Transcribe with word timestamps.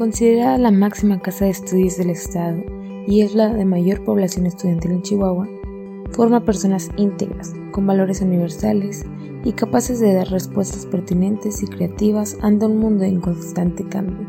Considerada 0.00 0.56
la 0.56 0.70
máxima 0.70 1.20
casa 1.20 1.44
de 1.44 1.50
estudios 1.50 1.98
del 1.98 2.08
Estado 2.08 2.64
y 3.06 3.20
es 3.20 3.34
la 3.34 3.52
de 3.52 3.66
mayor 3.66 4.02
población 4.02 4.46
estudiantil 4.46 4.92
en 4.92 5.02
Chihuahua, 5.02 5.46
forma 6.12 6.42
personas 6.42 6.88
íntegras, 6.96 7.52
con 7.70 7.86
valores 7.86 8.22
universales 8.22 9.04
y 9.44 9.52
capaces 9.52 10.00
de 10.00 10.14
dar 10.14 10.28
respuestas 10.28 10.86
pertinentes 10.86 11.62
y 11.62 11.66
creativas 11.66 12.38
ante 12.40 12.64
un 12.64 12.78
mundo 12.78 13.04
en 13.04 13.20
constante 13.20 13.86
cambio, 13.90 14.26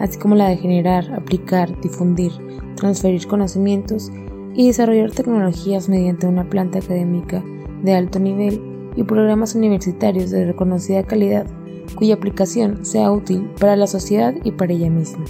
así 0.00 0.18
como 0.18 0.34
la 0.34 0.48
de 0.48 0.56
generar, 0.56 1.12
aplicar, 1.12 1.78
difundir, 1.82 2.32
transferir 2.76 3.26
conocimientos 3.26 4.10
y 4.54 4.68
desarrollar 4.68 5.10
tecnologías 5.10 5.90
mediante 5.90 6.26
una 6.26 6.48
planta 6.48 6.78
académica 6.78 7.44
de 7.82 7.92
alto 7.92 8.18
nivel 8.18 8.62
y 8.96 9.02
programas 9.02 9.54
universitarios 9.54 10.30
de 10.30 10.46
reconocida 10.46 11.02
calidad 11.02 11.46
cuya 11.94 12.14
aplicación 12.14 12.84
sea 12.84 13.10
útil 13.10 13.50
para 13.60 13.76
la 13.76 13.86
sociedad 13.86 14.34
y 14.44 14.52
para 14.52 14.72
ella 14.72 14.90
misma. 14.90 15.24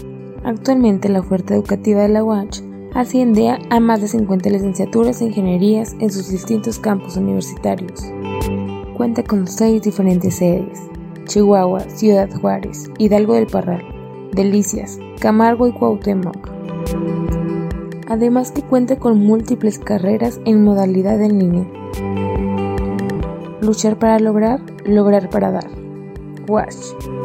Actualmente 0.44 1.08
la 1.08 1.20
oferta 1.20 1.54
educativa 1.54 2.02
de 2.02 2.08
la 2.08 2.24
UACH 2.24 2.62
asciende 2.94 3.56
a 3.70 3.80
más 3.80 4.00
de 4.00 4.08
50 4.08 4.50
licenciaturas 4.50 5.20
e 5.20 5.26
ingenierías 5.26 5.94
en 6.00 6.10
sus 6.10 6.30
distintos 6.30 6.78
campus 6.78 7.16
universitarios. 7.16 8.02
Cuenta 8.96 9.22
con 9.22 9.46
seis 9.46 9.82
diferentes 9.82 10.36
sedes, 10.36 10.78
Chihuahua, 11.26 11.80
Ciudad 11.88 12.28
Juárez, 12.40 12.90
Hidalgo 12.98 13.34
del 13.34 13.46
Parral, 13.46 13.82
Delicias, 14.32 14.98
Camargo 15.20 15.66
y 15.66 15.72
Cuauhtémoc. 15.72 16.50
Además 18.08 18.50
que 18.50 18.62
cuenta 18.62 18.96
con 18.96 19.18
múltiples 19.18 19.78
carreras 19.78 20.40
en 20.44 20.64
modalidad 20.64 21.22
en 21.22 21.38
línea. 21.38 21.66
Luchar 23.60 23.98
para 23.98 24.18
lograr, 24.18 24.60
lograr 24.84 25.30
para 25.30 25.50
dar. 25.52 25.81
What. 26.46 27.21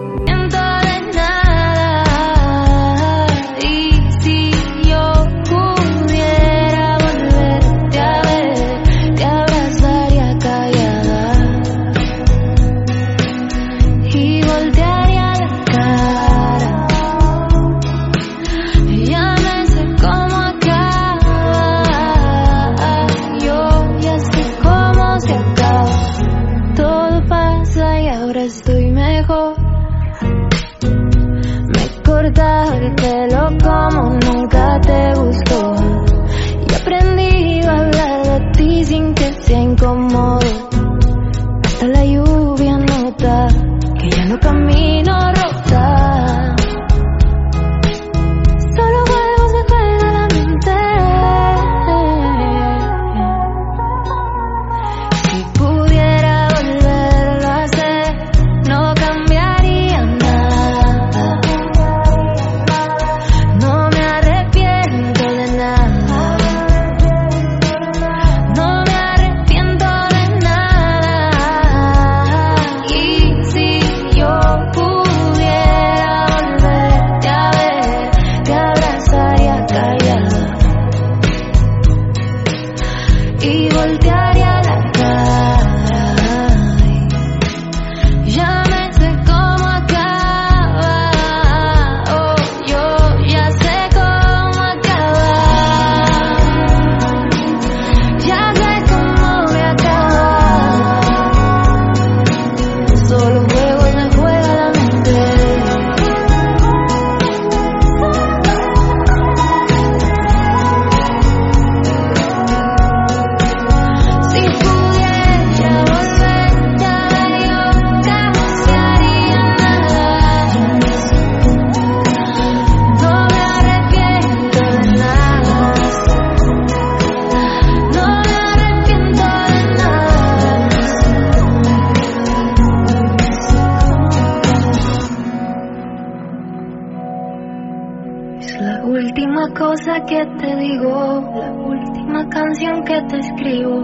WASH. 139.60 140.06
que 140.07 140.25
te 140.40 140.56
digo, 140.56 141.22
la 141.34 141.51
última 141.51 142.30
canción 142.30 142.84
que 142.84 143.01
te 143.04 143.18
escribo 143.18 143.81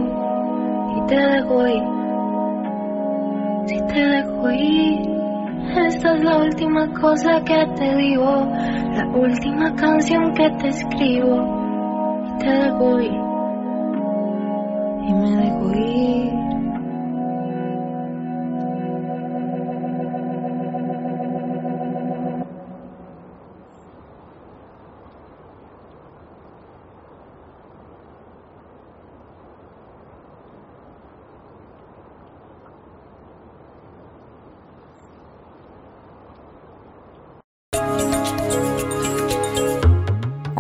y 0.96 1.08
te 1.08 1.16
dejo 1.16 1.68
ir. 1.68 1.84
Si 3.66 3.82
te 3.88 4.00
dejo 4.00 4.52
ir, 4.52 5.10
esta 5.88 6.16
es 6.16 6.24
la 6.24 6.38
última 6.38 6.94
cosa 6.94 7.42
que 7.44 7.66
te 7.76 7.96
digo, 7.96 8.48
la 8.94 9.08
última 9.16 9.74
canción 9.76 10.34
que 10.34 10.50
te 10.62 10.68
escribo 10.68 11.44
y 12.28 12.38
te 12.38 12.50
dejo 12.50 13.00
ir. 13.00 13.22
Y 15.08 15.14
me 15.14 15.30
dejo 15.38 15.72
ir. 15.76 16.23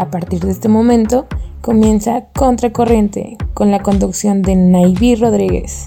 A 0.04 0.12
partir 0.12 0.42
de 0.42 0.52
este 0.52 0.68
momento 0.68 1.28
comienza 1.62 2.26
Contracorriente 2.38 3.38
con 3.54 3.72
la 3.72 3.82
conducción 3.82 4.42
de 4.42 4.58
Naiví 4.58 5.16
Rodríguez. 5.16 5.86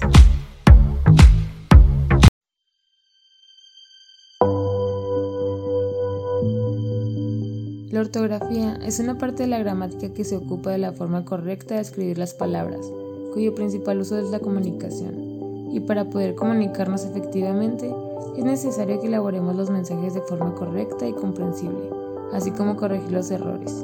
La 7.91 7.99
ortografía 7.99 8.79
es 8.83 8.99
una 8.99 9.19
parte 9.19 9.43
de 9.43 9.49
la 9.49 9.59
gramática 9.59 10.11
que 10.11 10.23
se 10.23 10.35
ocupa 10.35 10.71
de 10.71 10.79
la 10.79 10.93
forma 10.93 11.23
correcta 11.23 11.75
de 11.75 11.81
escribir 11.81 12.17
las 12.17 12.33
palabras, 12.33 12.91
cuyo 13.35 13.53
principal 13.53 13.99
uso 13.99 14.17
es 14.17 14.31
la 14.31 14.39
comunicación. 14.39 15.69
Y 15.71 15.81
para 15.81 16.05
poder 16.05 16.33
comunicarnos 16.33 17.05
efectivamente, 17.05 17.93
es 18.35 18.43
necesario 18.43 18.99
que 18.99 19.09
elaboremos 19.09 19.55
los 19.55 19.69
mensajes 19.69 20.15
de 20.15 20.21
forma 20.21 20.55
correcta 20.55 21.07
y 21.07 21.13
comprensible 21.13 22.06
así 22.33 22.51
como 22.51 22.75
corregir 22.75 23.11
los 23.11 23.31
errores. 23.31 23.83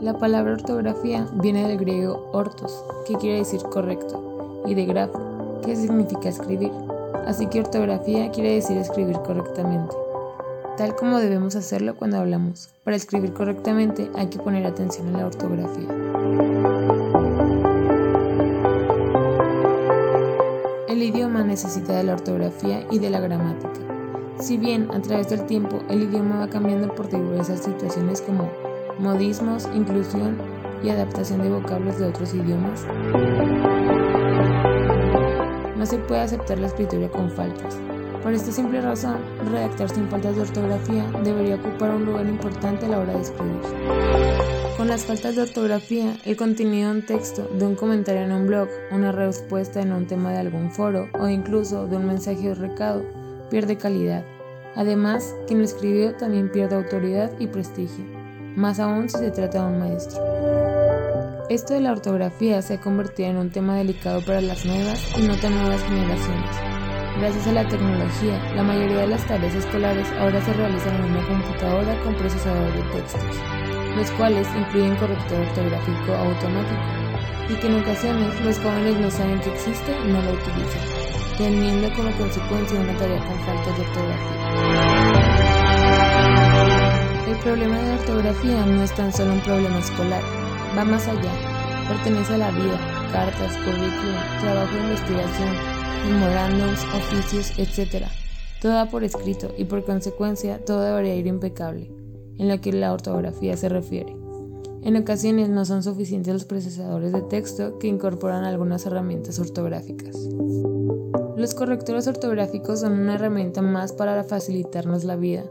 La 0.00 0.16
palabra 0.18 0.54
ortografía 0.54 1.28
viene 1.34 1.68
del 1.68 1.78
griego 1.78 2.30
ortos, 2.32 2.84
que 3.06 3.16
quiere 3.16 3.38
decir 3.38 3.60
correcto, 3.62 4.62
y 4.66 4.74
de 4.74 4.86
grafo, 4.86 5.60
que 5.64 5.76
significa 5.76 6.28
escribir. 6.28 6.72
Así 7.26 7.46
que 7.46 7.60
ortografía 7.60 8.30
quiere 8.30 8.54
decir 8.54 8.78
escribir 8.78 9.18
correctamente, 9.18 9.94
tal 10.76 10.96
como 10.96 11.18
debemos 11.18 11.54
hacerlo 11.54 11.96
cuando 11.96 12.18
hablamos. 12.18 12.70
Para 12.82 12.96
escribir 12.96 13.32
correctamente 13.32 14.10
hay 14.16 14.28
que 14.28 14.38
poner 14.38 14.66
atención 14.66 15.08
en 15.08 15.18
la 15.18 15.26
ortografía. 15.26 15.88
El 20.88 21.02
idioma 21.02 21.44
necesita 21.44 21.94
de 21.94 22.04
la 22.04 22.14
ortografía 22.14 22.86
y 22.90 22.98
de 22.98 23.10
la 23.10 23.20
gramática 23.20 23.89
Si 24.40 24.56
bien 24.56 24.90
a 24.90 25.02
través 25.02 25.28
del 25.28 25.44
tiempo 25.44 25.80
el 25.90 26.04
idioma 26.04 26.38
va 26.38 26.48
cambiando 26.48 26.94
por 26.94 27.10
diversas 27.10 27.62
situaciones 27.62 28.22
como 28.22 28.50
modismos, 28.98 29.68
inclusión 29.74 30.38
y 30.82 30.88
adaptación 30.88 31.42
de 31.42 31.50
vocablos 31.50 31.98
de 31.98 32.06
otros 32.06 32.32
idiomas, 32.32 32.86
no 35.76 35.84
se 35.84 35.98
puede 35.98 36.22
aceptar 36.22 36.58
la 36.58 36.68
escritura 36.68 37.10
con 37.10 37.30
faltas. 37.30 37.76
Por 38.22 38.32
esta 38.32 38.50
simple 38.50 38.80
razón, 38.80 39.18
redactar 39.50 39.90
sin 39.90 40.08
faltas 40.08 40.36
de 40.36 40.42
ortografía 40.42 41.04
debería 41.22 41.56
ocupar 41.56 41.90
un 41.90 42.06
lugar 42.06 42.26
importante 42.26 42.86
a 42.86 42.88
la 42.88 42.98
hora 43.00 43.12
de 43.12 43.20
escribir. 43.20 43.60
Con 44.78 44.88
las 44.88 45.04
faltas 45.04 45.36
de 45.36 45.42
ortografía, 45.42 46.16
el 46.24 46.38
contenido 46.38 46.90
de 46.90 47.00
un 47.00 47.04
texto, 47.04 47.46
de 47.58 47.66
un 47.66 47.74
comentario 47.74 48.22
en 48.22 48.32
un 48.32 48.46
blog, 48.46 48.68
una 48.90 49.12
respuesta 49.12 49.82
en 49.82 49.92
un 49.92 50.06
tema 50.06 50.32
de 50.32 50.38
algún 50.38 50.70
foro 50.70 51.08
o 51.18 51.28
incluso 51.28 51.86
de 51.86 51.96
un 51.96 52.06
mensaje 52.06 52.50
o 52.50 52.54
recado 52.54 53.19
pierde 53.50 53.76
calidad. 53.76 54.24
Además, 54.76 55.34
quien 55.46 55.58
lo 55.58 55.64
escribió 55.64 56.14
también 56.14 56.50
pierde 56.50 56.76
autoridad 56.76 57.30
y 57.38 57.48
prestigio, 57.48 58.04
más 58.56 58.78
aún 58.78 59.08
si 59.08 59.18
se 59.18 59.30
trata 59.30 59.66
de 59.66 59.72
un 59.72 59.78
maestro. 59.80 60.22
Esto 61.50 61.74
de 61.74 61.80
la 61.80 61.90
ortografía 61.90 62.62
se 62.62 62.74
ha 62.74 62.80
convertido 62.80 63.28
en 63.28 63.36
un 63.36 63.50
tema 63.50 63.76
delicado 63.76 64.24
para 64.24 64.40
las 64.40 64.64
nuevas 64.64 65.04
y 65.18 65.22
no 65.22 65.36
tan 65.36 65.52
nuevas 65.58 65.82
generaciones. 65.82 66.56
Gracias 67.18 67.48
a 67.48 67.52
la 67.52 67.68
tecnología, 67.68 68.54
la 68.54 68.62
mayoría 68.62 68.98
de 68.98 69.08
las 69.08 69.26
tareas 69.26 69.54
escolares 69.54 70.08
ahora 70.20 70.40
se 70.42 70.52
realizan 70.52 70.94
en 70.94 71.10
una 71.10 71.26
computadora 71.26 72.00
con 72.04 72.14
procesador 72.14 72.72
de 72.72 72.82
textos, 72.92 73.36
los 73.96 74.10
cuales 74.12 74.46
incluyen 74.56 74.94
corrector 74.94 75.40
ortográfico 75.40 76.12
automático, 76.12 76.80
y 77.50 77.54
que 77.56 77.66
en 77.66 77.80
ocasiones 77.82 78.40
los 78.42 78.58
jóvenes 78.60 79.00
no 79.00 79.10
saben 79.10 79.40
que 79.40 79.52
existe 79.52 79.90
y 79.90 80.12
no 80.12 80.22
lo 80.22 80.32
utilizan, 80.32 80.82
teniendo 81.40 81.90
como 81.94 82.10
consecuencia 82.18 82.78
una 82.78 82.94
tarea 82.98 83.24
con 83.24 83.38
faltas 83.40 83.74
de 83.78 83.82
ortografía. 83.82 84.36
El 87.28 87.38
problema 87.38 87.78
de 87.78 87.88
la 87.88 87.94
ortografía 87.94 88.66
no 88.66 88.82
es 88.82 88.94
tan 88.94 89.10
solo 89.10 89.32
un 89.32 89.40
problema 89.40 89.78
escolar, 89.78 90.22
va 90.76 90.84
más 90.84 91.08
allá, 91.08 91.32
pertenece 91.88 92.34
a 92.34 92.38
la 92.38 92.50
vida, 92.50 92.78
cartas, 93.10 93.56
currículum, 93.56 94.16
trabajo 94.42 94.74
de 94.74 94.80
investigación, 94.82 95.48
memorándums, 96.10 96.84
oficios, 96.94 97.58
etc. 97.58 98.04
Todo 98.60 98.74
va 98.74 98.84
por 98.90 99.02
escrito 99.02 99.54
y 99.56 99.64
por 99.64 99.82
consecuencia 99.86 100.62
todo 100.62 100.82
debería 100.82 101.14
ir 101.14 101.26
impecable, 101.26 101.90
en 102.38 102.48
lo 102.50 102.60
que 102.60 102.74
la 102.74 102.92
ortografía 102.92 103.56
se 103.56 103.70
refiere. 103.70 104.19
En 104.82 104.96
ocasiones 104.96 105.50
no 105.50 105.64
son 105.64 105.82
suficientes 105.82 106.32
los 106.32 106.44
procesadores 106.46 107.12
de 107.12 107.20
texto 107.22 107.78
que 107.78 107.86
incorporan 107.86 108.44
algunas 108.44 108.86
herramientas 108.86 109.38
ortográficas. 109.38 110.16
Los 111.36 111.54
correctores 111.54 112.06
ortográficos 112.06 112.80
son 112.80 112.92
una 112.92 113.16
herramienta 113.16 113.62
más 113.62 113.92
para 113.92 114.24
facilitarnos 114.24 115.04
la 115.04 115.16
vida, 115.16 115.44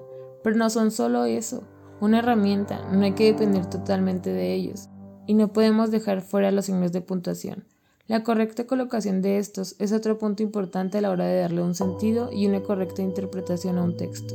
pero 0.44 0.56
no 0.56 0.70
son 0.70 0.92
solo 0.92 1.26
eso, 1.26 1.64
una 2.02 2.20
herramienta, 2.20 2.90
no 2.92 3.04
hay 3.04 3.12
que 3.12 3.26
depender 3.26 3.66
totalmente 3.66 4.32
de 4.32 4.54
ellos 4.54 4.90
y 5.28 5.36
no 5.36 5.54
podemos 5.54 5.92
dejar 5.92 6.22
fuera 6.22 6.52
los 6.52 6.66
signos 6.66 6.92
de 6.92 7.02
puntuación. 7.02 7.66
La 8.08 8.24
correcta 8.24 8.66
colocación 8.66 9.22
de 9.22 9.38
estos 9.38 9.76
es 9.78 9.92
otro 9.92 10.18
punto 10.18 10.42
importante 10.42 10.98
a 10.98 11.02
la 11.02 11.12
hora 11.12 11.26
de 11.26 11.42
darle 11.42 11.62
un 11.62 11.76
sentido 11.76 12.32
y 12.34 12.48
una 12.48 12.62
correcta 12.64 13.04
interpretación 13.04 13.78
a 13.78 13.84
un 13.84 13.96
texto. 13.96 14.34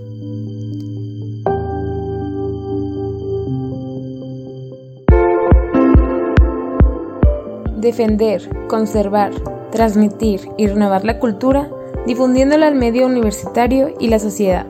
Defender, 7.84 8.48
conservar, 8.66 9.31
transmitir 9.70 10.48
y 10.56 10.66
renovar 10.69 11.04
la 11.04 11.19
cultura, 11.19 11.69
difundiéndola 12.06 12.66
al 12.66 12.76
medio 12.76 13.04
universitario 13.04 13.90
y 14.00 14.08
la 14.08 14.19
sociedad, 14.19 14.64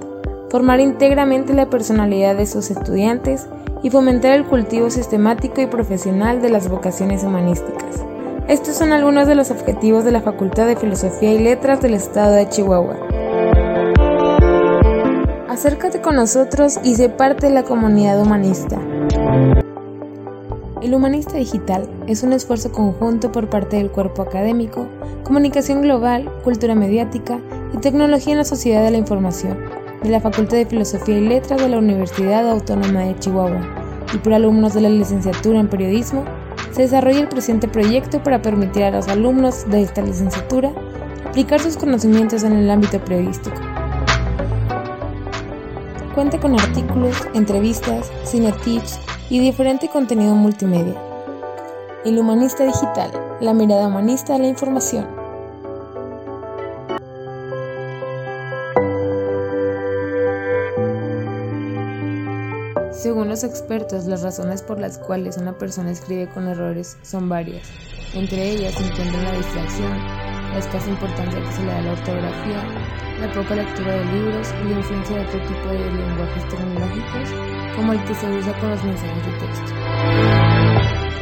formar 0.51 0.81
íntegramente 0.81 1.55
la 1.55 1.71
personalidad 1.71 2.35
de 2.35 2.47
sus 2.47 2.73
estudiantes 2.73 3.47
y 3.85 3.91
fomentar 3.91 4.33
el 4.33 4.45
cultivo 4.45 4.91
sistemático 4.91 5.61
y 5.61 5.67
profesional 5.67 6.43
de 6.43 6.51
las 6.51 6.69
vocaciones 6.69 7.23
humanísticas. 7.23 8.05
Estos 8.49 8.75
son 8.75 8.93
algunos 8.93 9.29
de 9.29 9.37
los 9.37 9.53
objetivos 9.53 10.05
de 10.05 10.11
la 10.11 10.21
Facultad 10.21 10.67
de 10.67 10.75
Filosofía 10.75 11.35
y 11.35 11.39
Letras 11.39 11.81
del 11.81 11.95
Estado 11.95 12.33
de 12.33 12.49
Chihuahua. 12.49 12.97
Acércate 15.49 16.01
con 16.01 16.17
nosotros 16.17 16.81
y 16.83 16.97
sé 16.97 17.11
parte 17.11 17.47
de 17.47 17.55
la 17.55 17.63
comunidad 17.63 18.21
humanista. 18.21 18.81
El 20.85 20.95
Humanista 20.95 21.39
Digital 21.39 21.89
es 22.07 22.23
un 22.25 22.35
esfuerzo 22.35 22.71
conjunto 22.71 23.33
por 23.33 23.49
parte 23.49 23.77
del 23.77 23.91
cuerpo 23.91 24.21
académico, 24.21 24.87
comunicación 25.23 25.81
global, 25.81 26.31
cultura 26.45 26.75
mediática 26.75 27.41
y 27.73 27.79
tecnología 27.79 28.33
en 28.35 28.39
la 28.41 28.45
sociedad 28.45 28.85
de 28.85 28.91
la 28.91 28.99
información 28.99 29.59
de 30.03 30.11
la 30.11 30.21
Facultad 30.21 30.59
de 30.59 30.67
Filosofía 30.67 31.17
y 31.17 31.27
Letras 31.27 31.63
de 31.63 31.71
la 31.71 31.79
Universidad 31.79 32.47
Autónoma 32.51 33.01
de 33.01 33.19
Chihuahua 33.19 33.63
y 34.13 34.19
por 34.19 34.35
alumnos 34.35 34.75
de 34.75 34.83
la 34.83 34.91
licenciatura 34.91 35.59
en 35.59 35.69
Periodismo, 35.69 36.23
se 36.73 36.83
desarrolla 36.83 37.21
el 37.21 37.29
presente 37.29 37.67
proyecto 37.67 38.23
para 38.23 38.43
permitir 38.43 38.83
a 38.83 38.91
los 38.91 39.09
alumnos 39.09 39.67
de 39.71 39.81
esta 39.81 40.03
licenciatura 40.03 40.71
aplicar 41.27 41.61
sus 41.61 41.79
conocimientos 41.79 42.43
en 42.43 42.53
el 42.53 42.71
ámbito 42.71 43.03
periodístico. 43.03 43.57
Cuenta 46.15 46.39
con 46.39 46.61
artículos, 46.61 47.17
entrevistas, 47.33 48.13
cine 48.25 48.53
tips 48.63 49.01
y 49.31 49.39
diferente 49.39 49.89
contenido 49.89 50.35
multimedia. 50.35 51.01
El 52.05 52.19
Humanista 52.19 52.65
Digital, 52.65 53.11
la 53.41 53.55
mirada 53.55 53.89
humanista 53.89 54.35
de 54.35 54.39
la 54.41 54.49
información. 54.49 55.07
Según 62.93 63.29
los 63.29 63.45
expertos, 63.45 64.07
las 64.07 64.23
razones 64.23 64.63
por 64.63 64.79
las 64.79 64.99
cuales 64.99 65.37
una 65.37 65.57
persona 65.57 65.91
escribe 65.91 66.29
con 66.29 66.47
errores 66.49 66.97
son 67.03 67.29
varias. 67.29 67.69
Entre 68.15 68.51
ellas 68.51 68.75
se 68.75 68.85
encuentran 68.85 69.25
la 69.25 69.33
distracción, 69.33 69.99
la 70.53 70.59
escasa 70.59 70.89
importancia 70.89 71.43
que 71.43 71.53
se 71.53 71.63
le 71.63 71.67
da 71.67 71.79
a 71.79 71.83
la 71.83 71.93
ortografía, 71.93 72.63
la 73.21 73.33
poca 73.33 73.57
lectura 73.57 73.93
de 73.93 74.05
libros 74.07 74.55
y 74.63 74.69
la 74.69 74.79
influencia 74.79 75.17
de 75.17 75.25
otro 75.27 75.41
tipo 75.41 75.69
de 75.69 75.91
lenguajes 75.91 76.49
tecnológicos, 76.49 77.54
como 77.77 77.93
el 77.93 78.05
que 78.05 78.15
se 78.15 78.27
usa 78.29 78.53
con 78.61 78.71
los 78.71 78.85
mensajes 78.85 79.27
de 79.27 79.33
texto. 79.33 79.73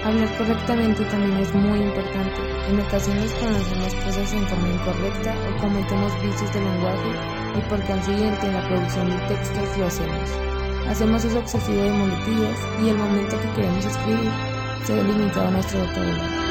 Hablar 0.04 0.36
correctamente 0.36 1.04
también 1.04 1.38
es 1.38 1.54
muy 1.54 1.78
importante. 1.80 2.40
En 2.68 2.80
ocasiones 2.80 3.32
conocemos 3.34 3.94
cosas 3.94 4.32
en 4.32 4.46
forma 4.48 4.68
incorrecta 4.68 5.34
o 5.48 5.60
cometemos 5.60 6.12
vicios 6.22 6.52
de 6.52 6.60
lenguaje 6.60 7.10
y 7.56 7.68
por 7.68 7.80
consiguiente 7.86 8.46
en 8.46 8.54
la 8.54 8.68
producción 8.68 9.10
de 9.10 9.16
textos 9.28 9.78
lo 9.78 9.86
hacemos. 9.86 10.30
Hacemos 10.88 11.24
uso 11.24 11.38
excesivo 11.38 11.82
de 11.82 11.92
muletillas 11.92 12.58
y 12.84 12.88
el 12.88 12.98
momento 12.98 13.40
que 13.40 13.50
queremos 13.54 13.84
escribir 13.84 14.30
se 14.84 14.94
ve 14.94 15.04
limitado 15.04 15.48
a 15.48 15.50
nuestro 15.52 15.80
vocabulario. 15.80 16.42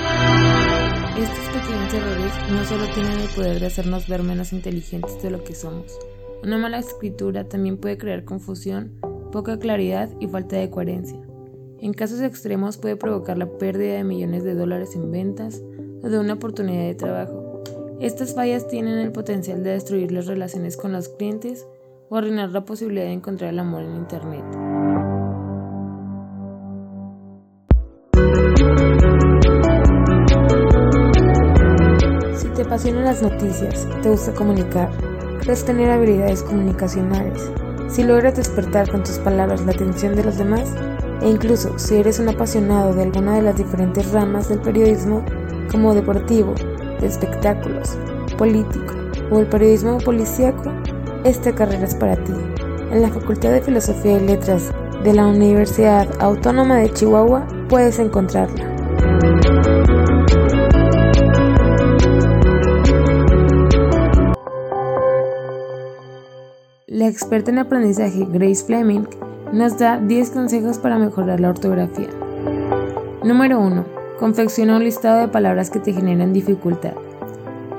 Estos 1.18 1.50
pequeños 1.50 1.94
errores 1.94 2.34
no 2.50 2.66
solo 2.66 2.86
tienen 2.94 3.20
el 3.20 3.30
poder 3.30 3.60
de 3.60 3.66
hacernos 3.68 4.08
ver 4.08 4.24
menos 4.24 4.54
inteligentes 4.54 5.22
de 5.22 5.30
lo 5.30 5.44
que 5.44 5.54
somos. 5.54 6.00
Una 6.42 6.58
mala 6.58 6.80
escritura 6.80 7.44
también 7.44 7.78
puede 7.78 7.98
crear 7.98 8.24
confusión, 8.24 8.94
poca 9.32 9.58
claridad 9.58 10.10
y 10.20 10.28
falta 10.28 10.58
de 10.58 10.70
coherencia. 10.70 11.20
En 11.80 11.94
casos 11.94 12.22
extremos 12.22 12.78
puede 12.78 12.96
provocar 12.96 13.38
la 13.38 13.48
pérdida 13.48 13.96
de 13.96 14.04
millones 14.04 14.44
de 14.44 14.54
dólares 14.54 14.96
en 14.96 15.12
ventas 15.12 15.64
o 16.04 16.10
de 16.10 16.20
una 16.20 16.34
oportunidad 16.34 16.84
de 16.84 16.96
trabajo. 16.96 17.64
Estas 18.00 18.36
fallas 18.36 18.68
tienen 18.68 19.00
el 19.00 19.12
potencial 19.12 19.64
de 19.64 19.72
destruir 19.72 20.12
las 20.12 20.28
relaciones 20.28 20.78
con 20.78 20.92
los 20.92 21.10
clientes 21.10 21.66
o 22.10 22.18
arruinar 22.18 22.52
la 22.52 22.66
posibilidad 22.66 23.06
de 23.06 23.14
encontrar 23.14 23.52
el 23.52 23.60
amor 23.60 23.84
en 23.84 23.96
Internet. 23.96 24.44
Si 32.36 32.48
te 32.50 32.62
apasionan 32.64 33.06
las 33.06 33.22
noticias, 33.22 33.88
te 34.02 34.10
gusta 34.10 34.34
comunicar, 34.34 34.90
crees 35.40 35.64
tener 35.64 35.90
habilidades 35.90 36.44
comunicacionales, 36.44 37.52
si 37.92 38.04
logras 38.04 38.36
despertar 38.36 38.90
con 38.90 39.04
tus 39.04 39.20
palabras 39.20 39.66
la 39.66 39.74
atención 39.74 40.16
de 40.16 40.24
los 40.24 40.38
demás, 40.38 40.74
e 41.22 41.30
incluso 41.30 41.78
si 41.78 41.98
eres 41.98 42.20
un 42.20 42.30
apasionado 42.30 42.94
de 42.94 43.04
alguna 43.04 43.36
de 43.36 43.42
las 43.42 43.58
diferentes 43.58 44.12
ramas 44.12 44.50
del 44.50 44.60
periodismo, 44.60 45.24
como 45.72 45.94
deportivo, 45.94 46.56
de 47.00 47.08
espectáculos, 47.08 47.98
político 48.38 48.94
o 49.30 49.40
el 49.40 49.48
periodismo 49.48 49.98
policíaco, 50.00 50.72
esta 51.24 51.54
carrera 51.54 51.86
es 51.86 51.96
para 51.96 52.16
ti. 52.16 52.34
En 52.92 53.02
la 53.02 53.10
Facultad 53.10 53.52
de 53.52 53.62
Filosofía 53.62 54.18
y 54.18 54.26
Letras 54.26 54.72
de 55.04 55.14
la 55.14 55.28
Universidad 55.28 56.08
Autónoma 56.20 56.78
de 56.78 56.92
Chihuahua 56.92 57.48
puedes 57.70 58.00
encontrarla. 58.00 58.71
Experta 67.12 67.52
en 67.52 67.60
aprendizaje 67.60 68.26
Grace 68.32 68.66
Fleming 68.66 69.04
nos 69.52 69.78
da 69.78 70.00
10 70.00 70.32
consejos 70.32 70.80
para 70.80 70.98
mejorar 70.98 71.40
la 71.40 71.50
ortografía. 71.50 72.08
Número 73.24 73.60
1. 73.60 73.86
Confecciona 74.18 74.78
un 74.78 74.84
listado 74.84 75.20
de 75.20 75.28
palabras 75.28 75.70
que 75.70 75.80
te 75.80 75.94
generan 75.94 76.32
dificultad. 76.32 76.94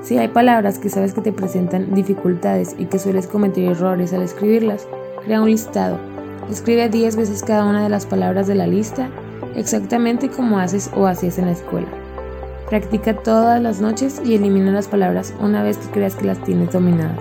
Si 0.02 0.18
hay 0.18 0.28
palabras 0.28 0.78
que 0.78 0.90
sabes 0.90 1.14
que 1.14 1.22
te 1.22 1.32
presentan 1.32 1.94
dificultades 1.94 2.74
y 2.78 2.86
que 2.86 2.98
sueles 2.98 3.26
cometer 3.26 3.64
errores 3.64 4.12
al 4.12 4.22
escribirlas, 4.22 4.86
crea 5.24 5.40
un 5.40 5.50
listado. 5.50 5.98
Escribe 6.50 6.88
10 6.88 7.16
veces 7.16 7.42
cada 7.42 7.64
una 7.64 7.82
de 7.82 7.88
las 7.88 8.04
palabras 8.04 8.46
de 8.46 8.54
la 8.54 8.66
lista, 8.66 9.08
exactamente 9.56 10.28
como 10.28 10.58
haces 10.58 10.90
o 10.94 11.06
hacías 11.06 11.38
en 11.38 11.46
la 11.46 11.52
escuela. 11.52 11.88
Practica 12.68 13.14
todas 13.14 13.62
las 13.62 13.80
noches 13.80 14.20
y 14.24 14.34
elimina 14.34 14.72
las 14.72 14.88
palabras 14.88 15.32
una 15.40 15.62
vez 15.62 15.78
que 15.78 15.90
creas 15.90 16.16
que 16.16 16.26
las 16.26 16.42
tienes 16.42 16.72
dominadas. 16.72 17.18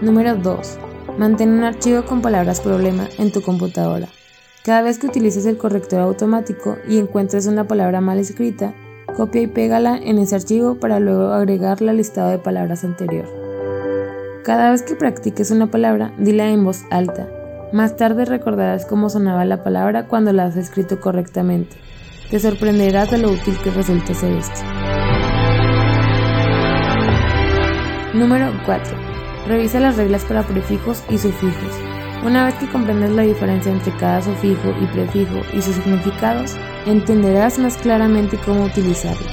Número 0.00 0.36
2. 0.36 0.78
Mantén 1.18 1.50
un 1.50 1.64
archivo 1.64 2.04
con 2.04 2.22
palabras 2.22 2.60
problema 2.60 3.08
en 3.18 3.32
tu 3.32 3.42
computadora. 3.42 4.06
Cada 4.64 4.82
vez 4.82 5.00
que 5.00 5.08
utilices 5.08 5.46
el 5.46 5.58
corrector 5.58 5.98
automático 5.98 6.76
y 6.88 6.98
encuentres 6.98 7.48
una 7.48 7.66
palabra 7.66 8.00
mal 8.00 8.20
escrita, 8.20 8.72
copia 9.16 9.42
y 9.42 9.48
pégala 9.48 9.98
en 9.98 10.18
ese 10.18 10.36
archivo 10.36 10.76
para 10.76 11.00
luego 11.00 11.32
agregarla 11.32 11.90
al 11.90 11.96
listado 11.96 12.30
de 12.30 12.38
palabras 12.38 12.84
anterior. 12.84 13.26
Cada 14.44 14.70
vez 14.70 14.82
que 14.82 14.94
practiques 14.94 15.50
una 15.50 15.66
palabra, 15.66 16.12
dila 16.18 16.50
en 16.50 16.64
voz 16.64 16.82
alta. 16.88 17.26
Más 17.72 17.96
tarde 17.96 18.24
recordarás 18.24 18.86
cómo 18.86 19.10
sonaba 19.10 19.44
la 19.44 19.64
palabra 19.64 20.06
cuando 20.06 20.32
la 20.32 20.44
has 20.44 20.56
escrito 20.56 21.00
correctamente. 21.00 21.76
Te 22.30 22.38
sorprenderás 22.38 23.10
de 23.10 23.18
lo 23.18 23.32
útil 23.32 23.58
que 23.64 23.72
resulta 23.72 24.14
ser 24.14 24.36
esto. 24.36 24.60
Número 28.14 28.52
4. 28.64 29.07
Revisa 29.48 29.80
las 29.80 29.96
reglas 29.96 30.26
para 30.26 30.42
prefijos 30.42 31.02
y 31.08 31.16
sufijos. 31.16 31.74
Una 32.22 32.44
vez 32.44 32.54
que 32.56 32.68
comprendas 32.68 33.10
la 33.12 33.22
diferencia 33.22 33.72
entre 33.72 33.96
cada 33.96 34.20
sufijo 34.20 34.74
y 34.78 34.84
prefijo 34.88 35.40
y 35.54 35.62
sus 35.62 35.74
significados, 35.76 36.54
entenderás 36.84 37.58
más 37.58 37.78
claramente 37.78 38.38
cómo 38.44 38.66
utilizarlos. 38.66 39.32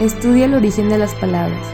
Estudia 0.00 0.46
el 0.46 0.54
origen 0.54 0.88
de 0.88 0.98
las 0.98 1.14
palabras. 1.14 1.64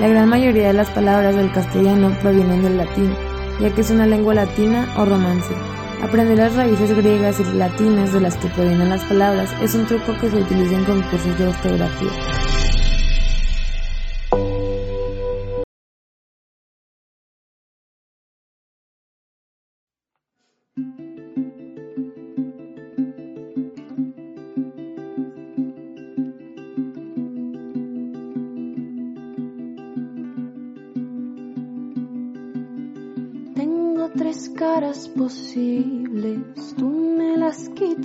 La 0.00 0.08
gran 0.08 0.30
mayoría 0.30 0.68
de 0.68 0.72
las 0.72 0.88
palabras 0.88 1.36
del 1.36 1.52
castellano 1.52 2.16
provienen 2.22 2.62
del 2.62 2.78
latín, 2.78 3.12
ya 3.60 3.74
que 3.74 3.82
es 3.82 3.90
una 3.90 4.06
lengua 4.06 4.32
latina 4.32 4.88
o 4.96 5.04
romance. 5.04 5.52
Aprender 6.02 6.38
las 6.38 6.56
raíces 6.56 6.96
griegas 6.96 7.38
y 7.38 7.44
latinas 7.54 8.14
de 8.14 8.20
las 8.22 8.38
que 8.38 8.48
provienen 8.48 8.88
las 8.88 9.04
palabras 9.04 9.52
es 9.60 9.74
un 9.74 9.84
truco 9.84 10.14
que 10.18 10.30
se 10.30 10.36
utiliza 10.36 10.74
en 10.74 10.84
concursos 10.86 11.38
de 11.38 11.48
ortografía. 11.48 12.61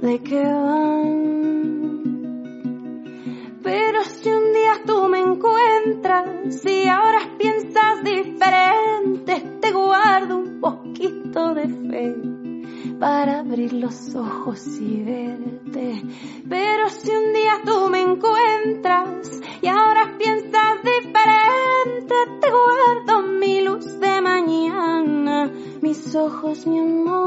de 0.00 0.18
qué 0.22 0.42
van. 0.42 1.20
Pero 3.62 4.04
si 4.04 4.30
un 4.30 4.52
día 4.52 4.80
tú 4.86 5.08
me 5.08 5.18
encuentras 5.20 6.64
y 6.64 6.88
ahora 6.88 7.20
piensas 7.38 8.02
diferente, 8.02 9.58
te 9.60 9.72
guardo 9.72 10.38
un 10.38 10.60
poquito 10.60 11.54
de 11.54 11.68
fe 11.68 12.16
para 12.98 13.40
abrir 13.40 13.74
los 13.74 14.14
ojos 14.14 14.66
y 14.80 15.02
verte. 15.02 16.02
Pero 16.48 16.88
si 16.88 17.10
un 17.10 17.32
día 17.32 17.60
tú 17.64 17.88
me 17.90 18.00
encuentras 18.00 19.40
y 19.60 19.68
ahora 19.68 20.16
piensas 20.18 20.82
diferente, 20.82 22.14
te 22.40 22.48
guardo 22.50 23.22
mi 23.28 23.60
luz 23.60 24.00
de 24.00 24.20
mañana, 24.22 25.50
mis 25.82 26.14
ojos, 26.14 26.66
mi 26.66 26.78
amor 26.78 27.19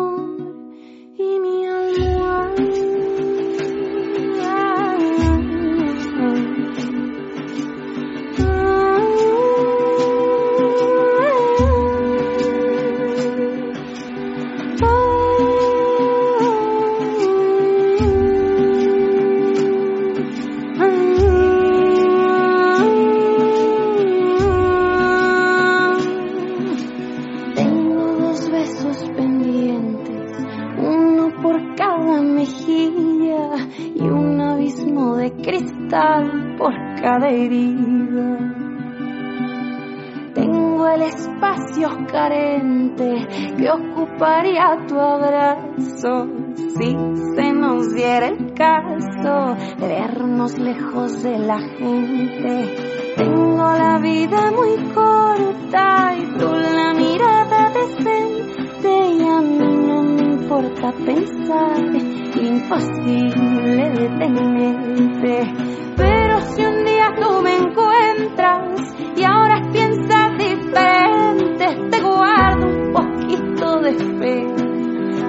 Tengo 40.33 40.87
el 40.87 41.01
espacio 41.03 41.89
carente 42.11 43.27
que 43.57 43.69
ocuparía 43.69 44.77
tu 44.87 44.99
abrazo 44.99 46.27
si 46.55 46.97
se 47.35 47.53
nos 47.53 47.93
diera 47.93 48.27
el 48.27 48.53
caso 48.53 49.55
de 49.79 49.87
vernos 49.87 50.57
lejos 50.57 51.21
de 51.23 51.37
la 51.37 51.59
gente. 51.59 52.75
Tengo 53.15 53.57
la 53.57 53.99
vida 53.99 54.51
muy 54.51 54.91
corta 54.93 56.15
y 56.17 56.37
tú 56.37 56.47
la 56.47 56.93
mirada 56.93 57.69
decente 57.69 58.89
y 58.89 59.27
a 59.27 59.41
mí 59.41 59.77
no 59.87 60.01
me 60.03 60.23
importa 60.23 60.91
pensar 61.05 62.12
imposible 62.43 63.89
detenerte. 63.91 65.53
Pero 65.95 66.41
si 66.41 66.65
un 66.65 66.83
día 66.85 67.13
tú 67.19 67.41
me 67.41 67.55
encuentras 67.57 68.95
y 69.15 69.23
ahora 69.23 69.61
piensas 69.71 70.37
diferente, 70.37 71.89
te 71.91 72.01
guardo 72.01 72.67
un 72.67 72.91
poquito 72.91 73.79
de 73.79 73.93
fe 73.93 74.63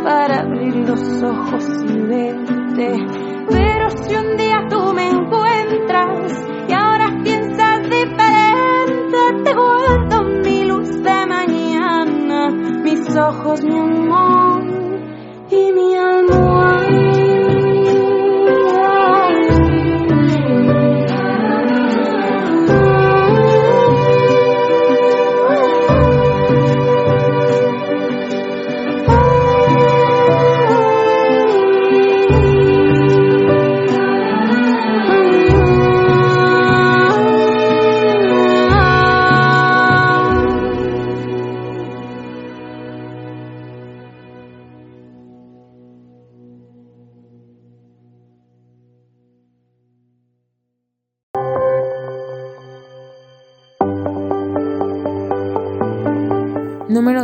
para 0.03 0.41
abrir 0.41 0.77
los 0.89 1.23
ojos 1.23 1.67
y 1.89 2.01
verte. 2.01 2.97
Pero 3.49 3.91
si 3.91 4.15
un 4.15 4.37
día 4.37 4.54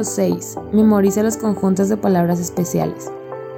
Número 0.01 0.15
6. 0.15 0.59
Memoriza 0.73 1.23
los 1.23 1.37
conjuntos 1.37 1.91
de 1.91 1.99
palabras 1.99 2.41
especiales. 2.41 3.13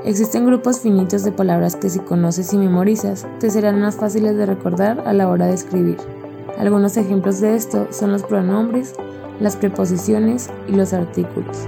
Existen 0.04 0.44
grupos 0.44 0.80
finitos 0.80 1.22
de 1.22 1.30
palabras 1.30 1.76
que 1.76 1.88
si 1.88 2.00
conoces 2.00 2.52
y 2.52 2.58
memorizas, 2.58 3.28
te 3.38 3.48
serán 3.48 3.80
más 3.80 3.94
fáciles 3.94 4.36
de 4.36 4.46
recordar 4.46 5.04
a 5.06 5.12
la 5.12 5.28
hora 5.28 5.46
de 5.46 5.54
escribir. 5.54 5.98
Algunos 6.58 6.96
ejemplos 6.96 7.40
de 7.40 7.54
esto 7.54 7.86
son 7.92 8.10
los 8.10 8.24
pronombres, 8.24 8.94
las 9.38 9.54
preposiciones 9.54 10.50
y 10.66 10.72
los 10.72 10.92
artículos. 10.92 11.58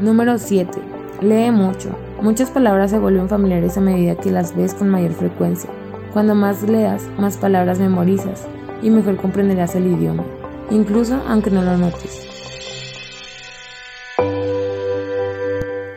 Número 0.00 0.38
7. 0.38 0.80
Lee 1.20 1.52
mucho. 1.52 1.90
Muchas 2.20 2.50
palabras 2.50 2.90
se 2.90 2.98
vuelven 2.98 3.28
familiares 3.28 3.76
a 3.76 3.80
medida 3.80 4.16
que 4.16 4.32
las 4.32 4.56
ves 4.56 4.74
con 4.74 4.88
mayor 4.88 5.12
frecuencia. 5.12 5.70
Cuando 6.12 6.34
más 6.34 6.64
leas, 6.64 7.04
más 7.16 7.36
palabras 7.36 7.78
memorizas 7.78 8.42
y 8.82 8.90
mejor 8.90 9.18
comprenderás 9.18 9.76
el 9.76 9.86
idioma, 9.86 10.24
incluso 10.68 11.14
aunque 11.28 11.52
no 11.52 11.62
lo 11.62 11.76
notes. 11.76 12.31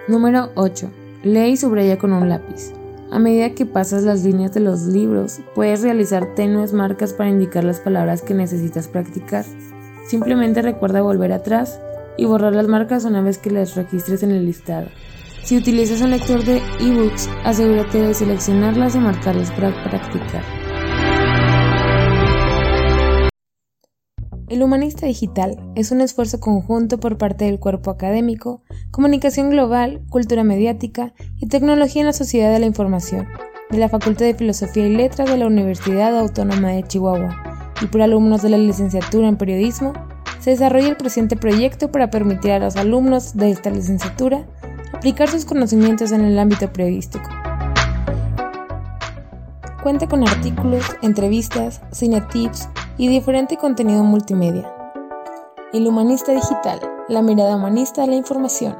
Número 0.07 0.51
8. 0.53 0.91
Lee 1.23 1.49
y 1.49 1.57
subraya 1.57 1.97
con 1.97 2.13
un 2.13 2.29
lápiz. 2.29 2.71
A 3.09 3.17
medida 3.17 3.55
que 3.55 3.65
pasas 3.65 4.03
las 4.03 4.23
líneas 4.23 4.53
de 4.53 4.59
los 4.59 4.81
libros, 4.81 5.39
puedes 5.55 5.81
realizar 5.81 6.35
tenues 6.35 6.73
marcas 6.73 7.13
para 7.13 7.31
indicar 7.31 7.63
las 7.63 7.79
palabras 7.79 8.21
que 8.21 8.35
necesitas 8.35 8.87
practicar. 8.87 9.45
Simplemente 10.07 10.61
recuerda 10.61 11.01
volver 11.01 11.31
atrás 11.31 11.79
y 12.17 12.25
borrar 12.25 12.53
las 12.53 12.67
marcas 12.67 13.05
una 13.05 13.21
vez 13.21 13.39
que 13.39 13.49
las 13.49 13.75
registres 13.75 14.21
en 14.21 14.29
el 14.29 14.45
listado. 14.45 14.89
Si 15.43 15.57
utilizas 15.57 16.01
un 16.01 16.11
lector 16.11 16.43
de 16.43 16.61
ebooks, 16.79 17.27
asegúrate 17.43 17.99
de 17.99 18.13
seleccionarlas 18.13 18.95
y 18.95 18.99
marcarlas 18.99 19.49
para 19.51 19.71
practicar. 19.83 20.64
El 24.47 24.61
humanista 24.61 25.07
digital 25.07 25.57
es 25.73 25.91
un 25.91 26.01
esfuerzo 26.01 26.39
conjunto 26.39 26.99
por 26.99 27.17
parte 27.17 27.45
del 27.45 27.59
cuerpo 27.59 27.89
académico, 27.89 28.61
comunicación 28.91 29.49
global, 29.49 30.03
cultura 30.09 30.43
mediática 30.43 31.13
y 31.37 31.47
tecnología 31.47 32.01
en 32.01 32.05
la 32.05 32.13
sociedad 32.13 32.53
de 32.53 32.59
la 32.59 32.67
información, 32.67 33.27
de 33.71 33.79
la 33.79 33.89
Facultad 33.89 34.25
de 34.25 34.35
Filosofía 34.35 34.85
y 34.85 34.95
Letras 34.95 35.31
de 35.31 35.37
la 35.37 35.47
Universidad 35.47 36.15
Autónoma 36.15 36.69
de 36.69 36.83
Chihuahua 36.83 37.71
y 37.81 37.87
por 37.87 38.03
alumnos 38.03 38.43
de 38.43 38.49
la 38.49 38.59
licenciatura 38.59 39.27
en 39.27 39.37
periodismo, 39.37 39.93
se 40.39 40.51
desarrolla 40.51 40.89
el 40.89 40.97
presente 40.97 41.35
proyecto 41.35 41.91
para 41.91 42.11
permitir 42.11 42.51
a 42.51 42.59
los 42.59 42.75
alumnos 42.75 43.35
de 43.35 43.49
esta 43.49 43.71
licenciatura 43.71 44.45
aplicar 44.93 45.27
sus 45.27 45.45
conocimientos 45.45 46.11
en 46.11 46.21
el 46.21 46.37
ámbito 46.37 46.71
periodístico. 46.71 47.27
Cuenta 49.81 50.07
con 50.07 50.21
artículos, 50.27 50.85
entrevistas, 51.01 51.81
cinetips 51.91 52.69
y 52.97 53.07
diferente 53.07 53.57
contenido 53.57 54.03
multimedia. 54.03 54.73
El 55.73 55.87
humanista 55.87 56.31
digital, 56.31 56.79
la 57.09 57.21
mirada 57.21 57.57
humanista 57.57 58.01
de 58.01 58.07
la 58.07 58.15
información. 58.15 58.75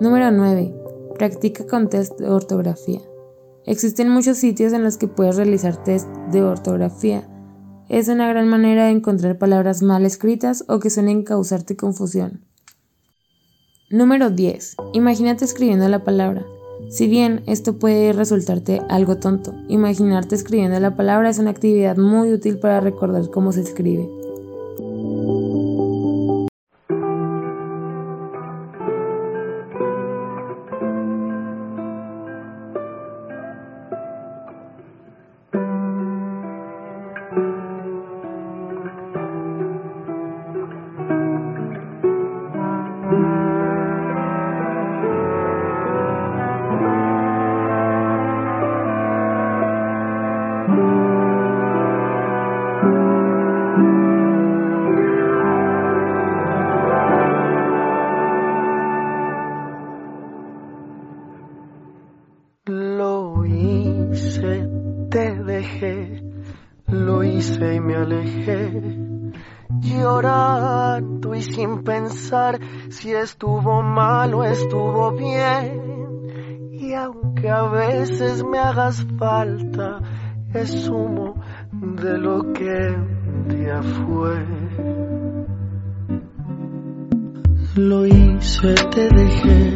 Número 0.00 0.30
9. 0.30 0.74
Practica 1.18 1.66
con 1.66 1.88
test 1.88 2.18
de 2.18 2.28
ortografía. 2.28 3.00
Existen 3.66 4.10
muchos 4.10 4.38
sitios 4.38 4.72
en 4.72 4.84
los 4.84 4.98
que 4.98 5.08
puedes 5.08 5.36
realizar 5.36 5.82
test 5.82 6.08
de 6.30 6.42
ortografía. 6.42 7.28
Es 7.88 8.08
una 8.08 8.28
gran 8.28 8.48
manera 8.48 8.84
de 8.84 8.90
encontrar 8.90 9.38
palabras 9.38 9.82
mal 9.82 10.04
escritas 10.04 10.64
o 10.68 10.78
que 10.78 10.90
suelen 10.90 11.24
causarte 11.24 11.76
confusión. 11.76 12.44
Número 13.90 14.30
10. 14.30 14.76
Imagínate 14.92 15.44
escribiendo 15.44 15.88
la 15.88 16.04
palabra. 16.04 16.44
Si 16.88 17.08
bien 17.08 17.42
esto 17.46 17.78
puede 17.78 18.12
resultarte 18.12 18.80
algo 18.88 19.16
tonto, 19.16 19.54
imaginarte 19.68 20.34
escribiendo 20.34 20.78
la 20.80 20.96
palabra 20.96 21.30
es 21.30 21.38
una 21.38 21.50
actividad 21.50 21.96
muy 21.96 22.32
útil 22.32 22.58
para 22.58 22.80
recordar 22.80 23.30
cómo 23.30 23.52
se 23.52 23.62
escribe. 23.62 24.08
Si 72.90 73.12
estuvo 73.12 73.82
mal 73.82 74.34
o 74.34 74.42
estuvo 74.42 75.12
bien. 75.12 76.70
Y 76.72 76.92
aunque 76.94 77.48
a 77.48 77.62
veces 77.62 78.42
me 78.44 78.58
hagas 78.58 79.06
falta, 79.18 80.00
es 80.52 80.88
humo 80.88 81.34
de 81.72 82.18
lo 82.18 82.52
que 82.52 82.96
un 83.30 83.48
día 83.48 83.80
fue. 83.82 84.44
Lo 87.76 88.06
hice, 88.06 88.74
te 88.94 89.08
dejé, 89.08 89.74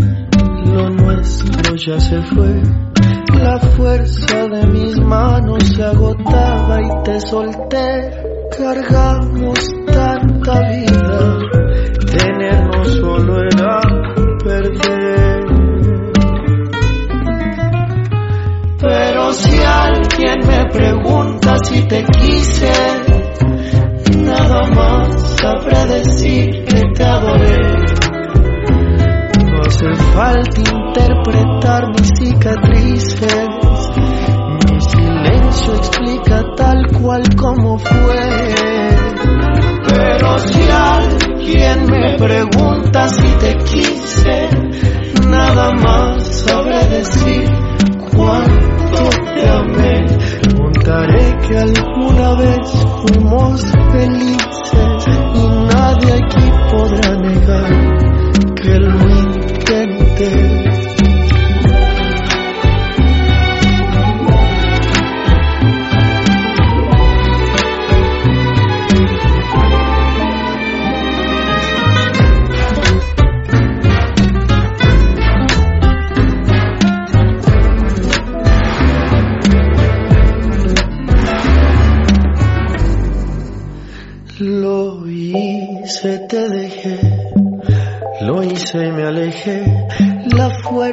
lo 0.66 0.90
nuestro 0.90 1.76
ya 1.76 2.00
se 2.00 2.22
fue. 2.22 2.62
La 3.40 3.58
fuerza 3.76 4.48
de 4.48 4.66
mis 4.66 4.98
manos 4.98 5.64
se 5.64 5.84
agotaba 5.84 6.82
y 6.82 7.02
te 7.04 7.20
solté 7.20 8.28
cargamos 8.56 9.58
tanta 9.86 10.60
vida, 10.70 11.38
tenernos 12.10 12.88
solo 12.96 13.42
era 13.42 13.80
perder. 14.44 15.44
Pero 18.80 19.32
si 19.32 19.58
alguien 19.62 20.38
me 20.46 20.64
pregunta 20.70 21.56
si 21.64 21.82
te 21.88 22.04
quise, 22.04 22.72
nada 24.24 24.62
más 24.70 25.36
sabré 25.40 25.86
decir 25.86 26.64
que 26.64 26.82
te 26.94 27.04
adoré. 27.04 27.58
No 29.50 29.60
hace 29.66 29.94
falta 30.14 30.60
interpretar 30.60 31.88
mis 31.88 32.10
cicatrices 32.18 33.48
explica 35.74 36.42
tal 36.56 36.86
cual 37.00 37.22
como 37.36 37.78
fue. 37.78 38.54
Pero 39.88 40.38
si 40.38 40.67
alguien 41.48 41.86
me 41.90 42.16
pregunta 42.18 43.08
si 43.08 43.28
te 43.38 43.56
quise, 43.64 44.48
nada 45.28 45.72
más 45.72 46.42
sabré 46.44 46.84
decir 46.88 47.48
cuánto 48.14 49.08
te 49.34 49.48
amé. 49.48 50.06
Contaré 50.56 51.36
que 51.46 51.58
alguna 51.58 52.34
vez 52.34 52.58
fuimos 53.02 53.62
felices 53.92 55.06
y 55.34 55.48
nadie 55.72 56.12
aquí 56.14 56.50
podrá 56.70 57.16
negar 57.16 58.54
que 58.54 58.74
lo 58.78 58.92
intenté. 59.08 60.87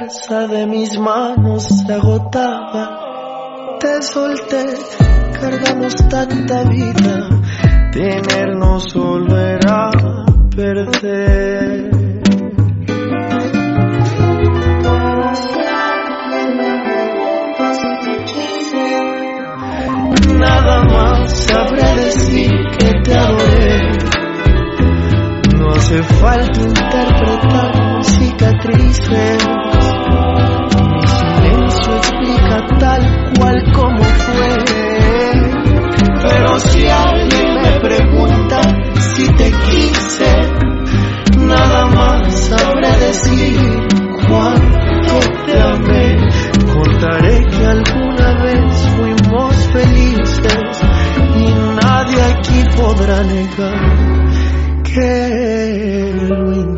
Fuerza 0.05 0.47
de 0.47 0.67
mis 0.67 0.97
manos 0.99 1.63
se 1.63 1.93
agotaba. 1.93 3.77
Te 3.79 4.01
solté, 4.03 4.65
cargamos 5.39 5.95
tanta 6.09 6.63
vida, 6.65 7.29
tenernos 7.91 8.83
solo 8.91 9.37
era 9.37 9.89
perder. 10.55 11.89
Nada 20.37 20.83
más 20.83 21.31
sabré 21.31 21.95
decir 21.95 22.51
que 22.77 22.91
te 23.03 23.13
adoré. 23.15 23.89
No 25.57 25.71
hace 25.71 26.03
falta 26.03 26.61
interpretar 26.61 28.03
cicatrices. 28.03 29.94
Igual 33.35 33.71
como 33.73 34.03
fue. 34.03 34.57
Pero 36.21 36.59
si 36.59 36.87
alguien 36.87 37.61
me 37.61 37.79
pregunta 37.79 38.61
si 39.15 39.27
te 39.33 39.51
quise, 39.51 40.35
nada 41.39 41.85
más 41.87 42.33
sabré 42.33 42.91
decir 42.97 43.87
cuánto 44.27 45.19
te 45.45 45.61
amé. 45.61 46.29
Contaré 46.73 47.45
que 47.45 47.65
alguna 47.65 48.43
vez 48.43 48.89
fuimos 48.97 49.55
felices 49.71 50.81
y 51.35 51.53
nadie 51.81 52.21
aquí 52.21 52.63
podrá 52.75 53.23
negar 53.23 54.25
que 54.83 56.13
lo 56.29 56.74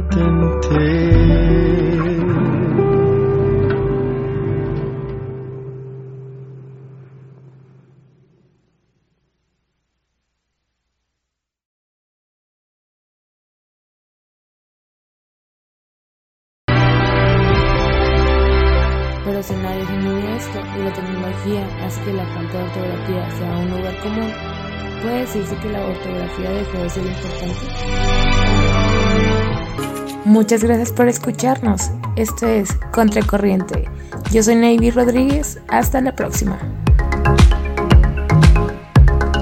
importante. 27.05 27.77
Muchas 30.25 30.63
gracias 30.63 30.91
por 30.91 31.07
escucharnos. 31.07 31.89
Esto 32.15 32.47
es 32.47 32.73
Contracorriente. 32.91 33.86
Yo 34.31 34.43
soy 34.43 34.55
Navy 34.55 34.91
Rodríguez. 34.91 35.60
Hasta 35.69 36.01
la 36.01 36.15
próxima. 36.15 36.60